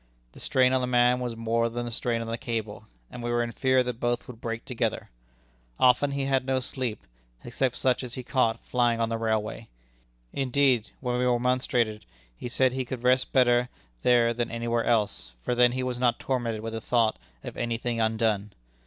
The 0.31 0.39
strain 0.39 0.73
on 0.73 0.81
the 0.81 0.87
man 0.87 1.19
was 1.19 1.35
more 1.35 1.69
than 1.69 1.85
the 1.85 1.91
strain 1.91 2.21
on 2.21 2.27
the 2.27 2.35
cable, 2.35 2.85
and 3.11 3.21
we 3.21 3.29
were 3.29 3.43
in 3.43 3.51
fear 3.51 3.83
that 3.83 3.99
both 3.99 4.25
would 4.27 4.41
break 4.41 4.65
together. 4.65 5.11
Often 5.79 6.13
he 6.13 6.25
had 6.25 6.43
no 6.43 6.59
sleep, 6.59 7.05
except 7.43 7.75
such 7.77 8.03
as 8.03 8.15
he 8.15 8.23
caught 8.23 8.65
flying 8.65 8.99
on 8.99 9.09
the 9.09 9.19
railway. 9.19 9.67
Indeed, 10.33 10.89
when 11.01 11.19
we 11.19 11.25
remonstrated, 11.25 12.07
he 12.35 12.49
said 12.49 12.73
he 12.73 12.83
could 12.83 13.03
rest 13.03 13.31
better 13.31 13.69
there 14.01 14.33
than 14.33 14.49
anywhere 14.49 14.85
else, 14.85 15.33
for 15.43 15.53
then 15.53 15.73
he 15.73 15.83
was 15.83 15.99
not 15.99 16.17
tormented 16.17 16.61
with 16.63 16.73
the 16.73 16.81
thought 16.81 17.19
of 17.43 17.55
any 17.55 17.77
thing 17.77 18.01
undone. 18.01 18.53